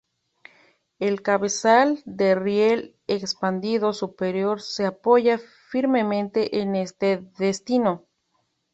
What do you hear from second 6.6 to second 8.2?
este destino.